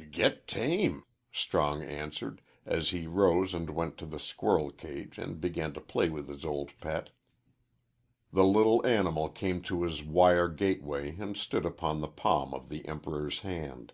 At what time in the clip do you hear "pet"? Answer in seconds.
6.80-7.10